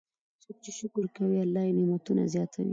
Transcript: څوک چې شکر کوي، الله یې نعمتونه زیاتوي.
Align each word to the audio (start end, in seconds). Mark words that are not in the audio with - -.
څوک 0.43 0.57
چې 0.63 0.71
شکر 0.79 1.05
کوي، 1.15 1.37
الله 1.41 1.61
یې 1.67 1.73
نعمتونه 1.77 2.23
زیاتوي. 2.33 2.69